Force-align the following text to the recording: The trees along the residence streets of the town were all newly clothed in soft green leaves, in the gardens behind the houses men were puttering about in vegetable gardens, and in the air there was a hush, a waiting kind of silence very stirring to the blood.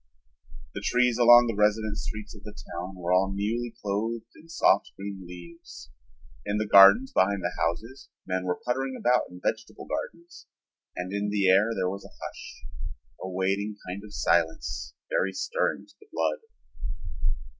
The 0.73 0.81
trees 0.83 1.19
along 1.19 1.45
the 1.45 1.53
residence 1.55 2.05
streets 2.07 2.33
of 2.35 2.43
the 2.43 2.57
town 2.73 2.95
were 2.95 3.13
all 3.13 3.31
newly 3.31 3.75
clothed 3.83 4.25
in 4.35 4.49
soft 4.49 4.93
green 4.97 5.27
leaves, 5.27 5.91
in 6.43 6.57
the 6.57 6.65
gardens 6.65 7.13
behind 7.13 7.43
the 7.43 7.53
houses 7.59 8.09
men 8.25 8.43
were 8.45 8.59
puttering 8.65 8.95
about 8.99 9.29
in 9.29 9.39
vegetable 9.43 9.85
gardens, 9.85 10.47
and 10.95 11.13
in 11.13 11.29
the 11.29 11.47
air 11.49 11.75
there 11.75 11.87
was 11.87 12.03
a 12.03 12.17
hush, 12.19 12.65
a 13.23 13.29
waiting 13.29 13.77
kind 13.87 14.01
of 14.03 14.11
silence 14.15 14.95
very 15.11 15.33
stirring 15.33 15.85
to 15.85 15.93
the 15.99 16.07
blood. 16.11 16.39